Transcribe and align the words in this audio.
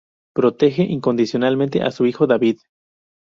Protege 0.35 0.81
incondicionalmente 0.81 1.83
a 1.83 1.91
su 1.91 2.07
hijo 2.07 2.25
David. 2.25 2.57